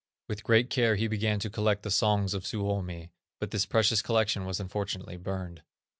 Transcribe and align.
With 0.27 0.41
great 0.43 0.71
care 0.71 0.95
he 0.95 1.07
began 1.07 1.37
to 1.41 1.49
collect 1.51 1.83
the 1.83 1.91
songs 1.91 2.33
of 2.33 2.43
Suomi, 2.47 3.11
but 3.39 3.51
this 3.51 3.67
precious 3.67 4.01
collection 4.01 4.45
was 4.45 4.59
unfortunately 4.59 5.17
burned. 5.17 5.61